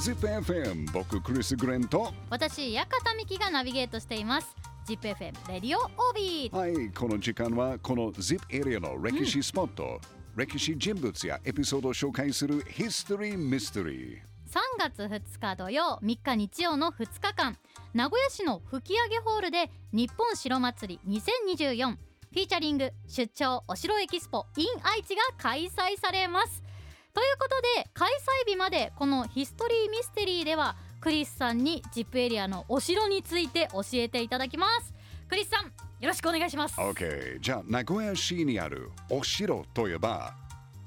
[0.00, 2.88] ZIPFM 僕クリス・グレンと私館
[3.18, 4.56] 美希がナビゲートしています。
[4.86, 6.56] ZIPFM レディオオービー。
[6.56, 10.00] はいこの時間はこの ZIP エリアの歴史スポット、
[10.34, 14.18] 歴史人物やエピソードを紹介するヒストリー・ミステリー
[14.48, 17.58] 3月2日土曜3日日曜の2日間
[17.92, 26.69] 名古屋市の吹上ホールで日本城祭り2024フィーチャリング出張お城エキスポ in 愛知が開催されます
[27.12, 28.08] ということで開
[28.46, 34.94] 催日までこのヒストリーミステリーではクリスさんに ZIP エリアのお城について教えていただきます。
[35.28, 36.78] クリスさんよろしくお願いします。
[36.78, 40.34] OK じゃあ名古屋市にあるお城といえば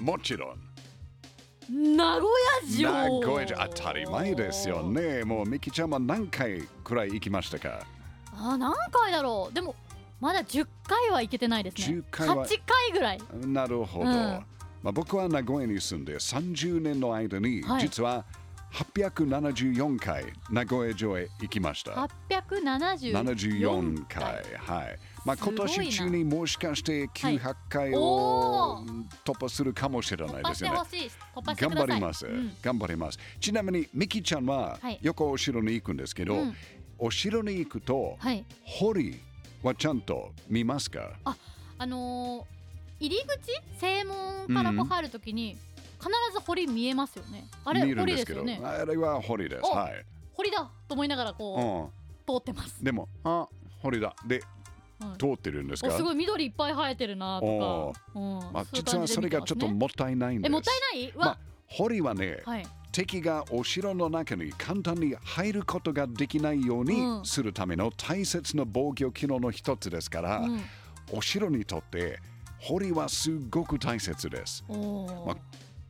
[0.00, 0.60] もちろん。
[1.96, 2.26] 名古
[2.64, 2.90] 屋城。
[2.92, 5.24] 名古屋城当たり前ですよね。
[5.24, 7.86] もうミキちゃんは何回くらい行きましたか？
[8.34, 9.54] あ何回だろう。
[9.54, 9.74] でも
[10.20, 11.98] まだ10回は行けてないですね。
[11.98, 12.46] 10回は。
[12.46, 13.20] 8回ぐらい。
[13.46, 14.44] なるほど、うん
[14.82, 17.82] まあ、僕は名古屋に住んで30年の間に、はい。
[17.82, 18.24] 実は
[18.72, 21.92] 874回名古屋城へ行きました。
[21.92, 24.22] 874 74回。
[24.58, 24.98] はい。
[25.24, 25.64] まあ、すごいな。
[25.64, 29.04] 今年中にもしかして900回おをー。
[29.24, 30.76] 突破するかもしれ突ないですよね。
[30.78, 31.04] 破してほ。
[31.04, 32.52] しい突破してく頑ださい張ります、うん。
[32.62, 33.18] 頑張ります。
[33.40, 34.98] ちなみに、ミキちゃんははい。
[35.02, 36.54] よくお城に行くんですけど、うん。
[36.98, 38.44] お城に行くと、はい。
[38.64, 39.20] 堀
[39.62, 41.18] はちゃんと見ますか？
[41.76, 42.59] あのー
[43.00, 43.80] 入り口？
[43.80, 45.56] 正門からこう入るときに
[45.98, 47.46] 必ず堀見えますよね。
[47.64, 48.60] あれ堀ですよね。
[48.62, 49.62] あれは堀です。
[49.64, 50.04] おはい。
[50.34, 51.90] 堀だと思いながらこ
[52.28, 52.36] うん。
[52.36, 52.84] う通ってます。
[52.84, 53.48] でも、あ、
[53.82, 54.14] 堀だ。
[54.26, 55.88] で、うん通ってるんですか？
[55.88, 58.20] おすごい緑いっぱい生えてるなとか。
[58.20, 58.38] うん。
[58.52, 60.50] まあ、実はそれがちょっともったいないんです。
[60.50, 61.10] えもったいない？
[61.10, 61.24] うわ。
[61.24, 62.66] まあ、堀はね、はい。
[62.92, 67.24] 敵がお城の中に簡単に入ることができないようにうん。
[67.24, 70.60] するための大切な防御機能の一つですから、うん。
[71.12, 72.18] お城にとって
[72.60, 74.64] 堀はすごく大切です。
[74.68, 75.36] まあ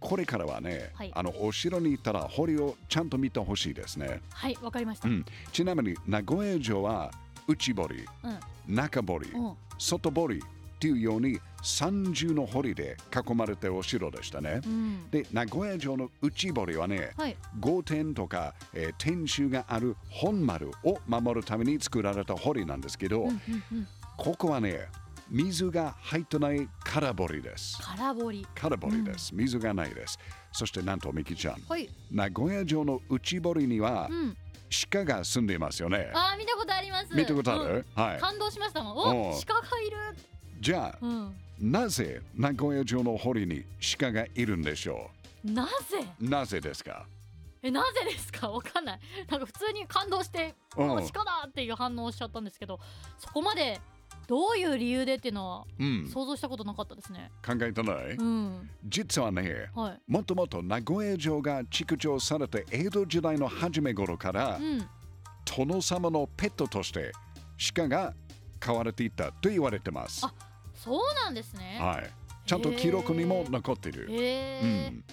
[0.01, 1.12] これからはね、はい。
[1.15, 4.23] あのお城に行ったら堀をちゃんと見てほしいですね。
[4.31, 5.09] はいわかりました。
[5.09, 7.11] うん、ちなみに名古屋城は
[7.47, 8.07] 内堀、
[8.69, 8.75] うん。
[8.75, 9.53] 中堀、うん。
[9.78, 10.41] 外堀っ
[10.78, 14.62] ていうように三重の堀で囲まれてお城でしたね。
[14.65, 15.11] うん。
[15.11, 17.37] で、名古屋城の内堀はね、はい。
[17.59, 23.37] 御殿とか、えー天守がある本丸を守るために作られた堀なんですけど、うんうん
[23.73, 23.89] うん。
[24.17, 24.87] ここはね、
[25.31, 27.79] 水が入ってない空堀です。
[27.83, 28.47] 空堀。
[28.55, 29.35] 空堀です。
[29.35, 30.19] 水がないです。
[30.53, 31.89] そしてなんとミキちゃん、はい。
[32.11, 34.37] 名古屋城の内堀にはうん。
[34.91, 36.11] 鹿が住んでいますよね。
[36.15, 37.15] あー見たことあります。
[37.15, 38.03] 見たことある、うん。
[38.03, 38.21] はい。
[38.21, 38.97] 感動しましたもん。
[38.97, 39.35] おう。
[39.35, 39.97] お鹿がいる。
[40.61, 41.35] じゃあ、うん。
[41.61, 43.65] なぜ名古屋城の堀に
[43.99, 45.11] 鹿がいるんでしょ
[45.45, 45.73] なぜ？
[46.21, 47.05] うなぜですか？
[47.62, 48.49] えなぜですか？
[48.49, 49.01] わかんない。
[49.29, 52.79] なんか普通に感動して鹿だっていう反応をしちゃったんですけど
[53.19, 53.81] そこまで
[54.31, 57.33] どういう理由でっていうのはうん、想像したことなかったですね。
[57.45, 58.71] 考えてない、うん。
[58.87, 60.01] 実はね、はい。
[60.07, 64.89] もともと名古屋城が築城されて江戸時代の初め頃から、うん。
[65.45, 67.11] 殿様のペットとして
[67.75, 68.15] 鹿が
[68.61, 70.25] 飼われていたと言われてます。
[70.25, 70.33] あ
[70.77, 71.79] そうなんですね。
[71.81, 72.09] はい。
[72.47, 74.07] ちゃんと記録にも残っている。
[74.09, 75.05] うん。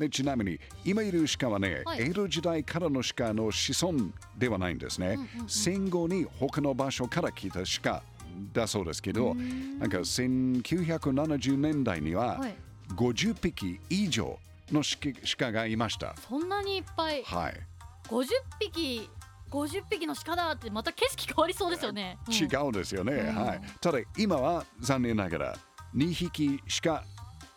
[0.00, 2.02] でちなみに今いる鹿はね、はい。
[2.02, 5.48] 江戸時代からの鹿の子孫ではないんですね、うんうんうん。
[5.48, 8.02] 戦後に他の場所から来た鹿
[8.52, 12.56] だそうですけど、なんか1970年代にははい。
[12.96, 14.38] 50匹以上
[14.70, 16.14] の鹿鹿がいました。
[16.28, 17.22] そんなにいっぱい。
[17.24, 17.60] はい。
[18.08, 18.26] 50
[18.60, 19.08] 匹
[19.50, 22.34] 50匹の鹿だってまた景色変わりそうですよね、うん。
[22.34, 23.34] 違うんですよね、うん。
[23.34, 23.60] はい。
[23.80, 25.56] ただ今は残念ながら
[25.96, 27.04] 2匹しか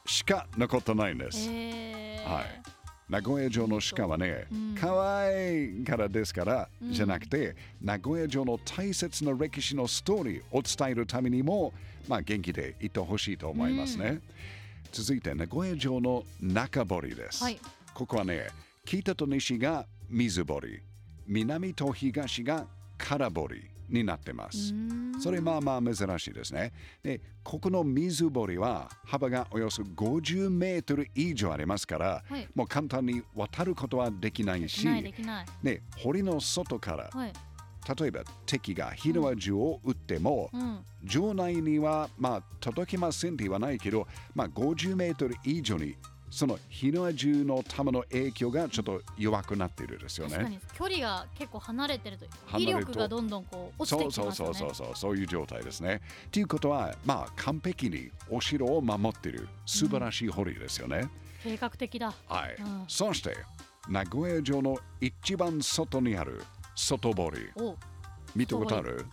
[0.06, 1.50] しか残ってないんです。
[1.50, 2.77] へえはい
[3.10, 6.92] 名古屋城の鹿はねうん、可愛いからですから、うん。
[6.92, 11.74] じゃなくて、名古屋城の大切な歴史のストーリーを伝えるためにも、
[12.08, 14.20] まあ、元気でいてほしいと思いますね。
[14.92, 17.44] 続いて、名古屋城の中堀です。
[17.44, 17.60] はい。
[17.94, 18.48] ここはね、
[18.84, 20.82] 北と西が水堀、
[21.28, 24.74] 南と東が空堀になってます。
[25.20, 26.74] それまあまあ珍しいですね。
[27.02, 32.48] で、ここの水堀は幅がおよそ50メートル以上ありますから、はい。
[32.54, 34.88] もう簡単に渡ることはできないし、
[35.64, 37.34] で堀の外から、はい。
[38.00, 40.80] 例えば敵が火の銃を撃っても、うん。
[41.08, 45.96] 城内にはまあ届きませんって言わないけど、まあ、50メートル以上に
[46.30, 50.34] その火の銃の弾の影響がちょっと弱くなっているですよね。
[50.34, 50.60] 確かに。
[50.74, 52.26] 距離が結構離れてると
[52.58, 54.54] 威力がどんどんこう落ちてそうきますよね。
[54.54, 56.02] そうそうそうそうそういう状態ですね。
[56.32, 61.10] ということはまあ完璧にお城を守っている素晴らしい堀ですよね。
[61.44, 62.14] 計画的だ。
[62.28, 62.86] はい、うん。
[62.88, 63.38] そして
[63.88, 66.44] 名古屋城の一番外にある
[66.76, 67.50] 外堀。
[67.56, 67.76] お。
[68.36, 69.06] 見たことある？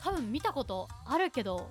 [0.00, 1.70] 多分見たことあるけど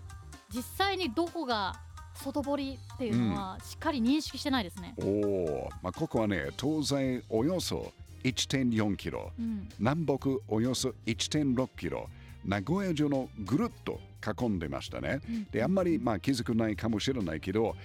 [0.49, 1.79] 実際にどこが
[2.23, 7.93] 外堀っていうのはしっかり認識してないですね、おお、まあ、ここはね東西およそ
[8.23, 9.69] 1.4キロ、うん。
[9.79, 12.09] 南北およそ1.6キロ
[12.45, 13.99] 名古屋城のぐるっと
[14.41, 15.21] 囲んでましたね、
[15.51, 17.75] であんまりまあ気づくないかもしれないけど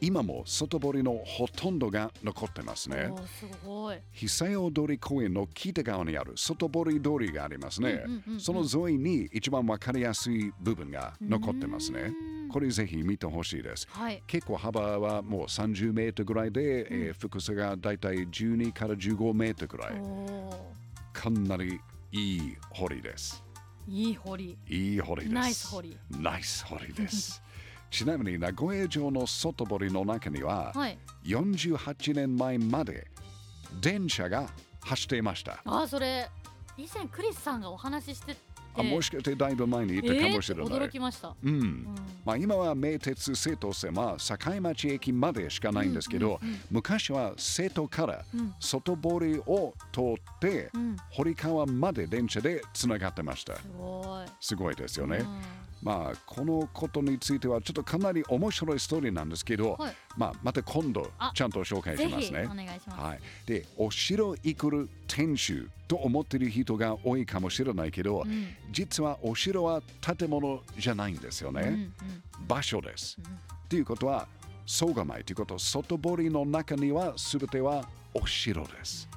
[0.00, 3.08] 今も外堀のほとんどが残ってますね。
[3.08, 3.96] おーすごい。
[4.12, 8.40] 久用通り公園の北側にある外堀通りがありますね、うんうんうんうん。
[8.40, 12.12] その沿いに一番わかりやすい部分が残ってますね
[12.52, 13.88] これぜひ見てほしいです。
[13.90, 14.22] はい。
[14.26, 19.92] 結構幅はもう30メートルぐらいで、えー深さがだいたい12から15メートルぐらい。
[20.00, 20.68] お
[21.12, 21.80] かなり
[22.12, 23.42] いい堀です。
[23.88, 24.58] ーいい堀。
[24.68, 25.34] いい堀です。
[25.34, 25.96] ナイス堀。
[26.10, 27.42] ナイス堀です。
[27.90, 30.98] ちなみに名古屋城の外堀の中には、はい。
[31.24, 33.08] 48年前まで
[33.80, 34.48] 電車が
[34.80, 35.60] 走っていました。
[35.64, 36.28] あーそれ
[36.76, 41.50] 以前クリスさんがお話ししててあもしかしてだいぶ前に行ったかもしれない、えー驚きました、うん。
[41.50, 41.86] うん。
[42.24, 48.54] まあ、今は名鉄瀬戸線は境町駅までしかないんですけど、うんうんうん昔は瀬戸からうん。
[48.58, 50.96] 外堀を通って、うん。
[51.10, 53.56] 堀川まで電車でつながってました。
[53.56, 54.30] すごい。
[54.40, 59.96] すごいですよね、うんまあこのことについてはちょっとかなり面白いストーリーなんですけど、はい。
[60.16, 62.42] まあ、また今度あちゃんと紹介ぜしますね。
[62.42, 62.54] ひお。
[62.54, 68.48] 願いします、はい、でお城行くる天守と思ってる人が多いかもしれないけど、うん。
[68.70, 71.92] 実はお城は建物じゃないんですよね、うんうん。
[72.46, 73.18] 場所です。
[73.18, 74.28] うんということは
[74.66, 79.08] 総構ということ外堀の中には全てはお城です。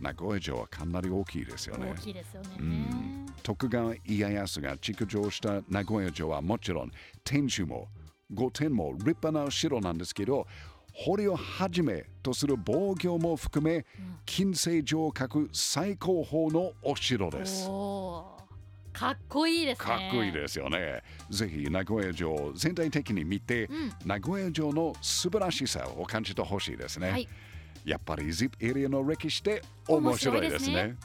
[0.00, 1.92] 名古屋城はかなり大きいですよね。
[1.94, 2.00] 大。
[2.00, 6.90] きいですよね、うん徳川家康が築城した名古屋城はもちろん
[7.22, 7.86] 天守も
[8.34, 10.48] 御殿も立派な城なんですけど
[10.92, 13.86] 堀をはじめとする防御も含め
[14.24, 17.68] 金星城郭最高峰のお城です。
[18.92, 21.04] かっこいいですねかっこいいですよね。
[21.30, 27.10] ぜひ名古屋城を全体的に見て、うん名古屋城の素晴らしさを感じてほしいですね。
[27.10, 27.28] はい
[27.84, 30.96] やっぱり ZIP エリアの歴史って面白いですね。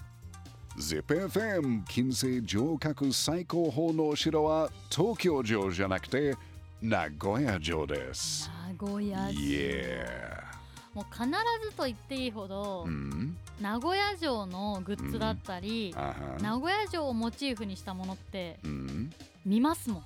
[0.77, 6.35] ZIPFM 金星城郭最高峰のお城は東京城じゃなくて
[6.81, 8.49] 名古屋城です。
[8.79, 9.41] 名古屋城。
[9.41, 10.41] Yeah!
[10.93, 11.25] もう必
[11.69, 16.15] ずと言っていいほど、うん名古屋城のグッズだったり、あは。
[16.41, 19.11] 名古屋城をモチーフにしたものってうん。
[19.45, 20.03] 見ますもん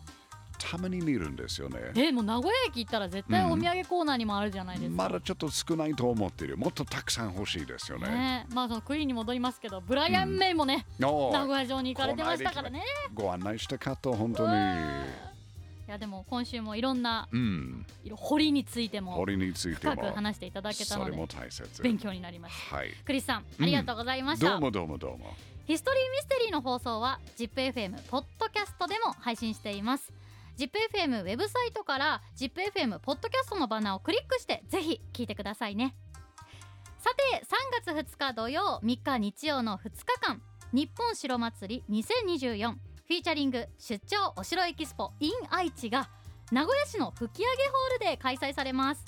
[0.57, 1.91] たまに見るんですよね。
[1.95, 6.57] えもう名古屋駅行ったら絶対お土産コーナーにもあるじゃないですか、まだちょっと少ないと思ってる。
[6.57, 8.07] もっとたくさん欲しいですよね。
[8.07, 12.81] ねまあそのクイーンに戻りますけどブライアン・メイもね、おー名古屋城に行かれてましたからね
[13.13, 14.53] ご案内したかった本当に。
[15.87, 17.85] いやでも今週もいろんなうん。
[18.03, 21.81] 色堀についても堀について深くも話していただけたのでそれも大切。
[21.83, 22.91] 勉強になりましたはい。
[23.05, 25.35] クリスさんうんありがとうございました、どうもどうもどうも。
[25.67, 30.13] ヒストリーミステリーの放送は ZIPFM ポッドキャストでも配信しています
[30.57, 35.95] ZIPFM ウェブサイトから ZIPFM ポッドキャストのバナーをクリックしてぜひ聞いてくださいね。
[36.97, 40.41] さて3月2日土曜3日日曜の2日間
[40.71, 46.09] 日本城祭り2024フィーチャリング出張お城エキスポ in 愛知が
[46.53, 49.03] 名古屋市の吹上ホールで開催されます。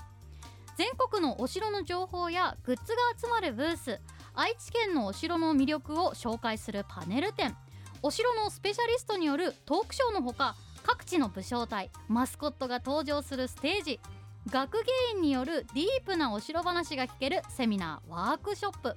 [0.77, 4.01] 全国のお城の情報やグッズが集まるブース
[4.35, 7.55] 愛知県のお城の魅力を紹介するパネル展。
[8.03, 10.55] お城のスペシャリストによるトークショーのほか
[10.87, 13.99] 各地の武将隊マスコットが登場するステージ。
[14.49, 18.95] 学芸員によるディープなお城話が聞けるセミナーワークショップ。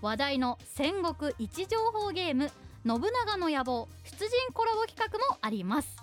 [0.00, 2.52] 話題の戦国位置情報ゲーム
[2.86, 5.96] 信長の野望出陣コラボ企画もあります。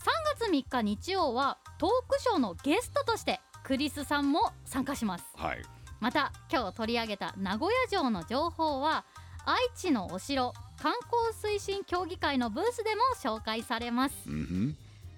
[0.00, 5.24] 3月3日日曜はトークショーのゲストとしてクリスさんも参加します。
[5.36, 5.62] はい。
[6.00, 9.04] また今日取り上げた名古屋城の情報は
[9.44, 14.14] 愛知のお城観光推進協議会のブースでも紹介されます。
[14.26, 14.76] うん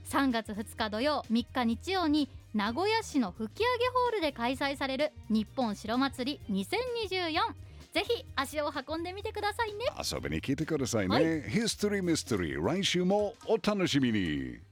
[0.09, 9.85] 3月2日土曜3日日曜に名古屋市の吹上ホールで開催される日本城祭り2024ぜひ足を運んでみてくださいね。
[9.99, 11.15] 遊びに来てくださいね。
[11.15, 14.68] はヒストリーミステリー来週もお楽しみに。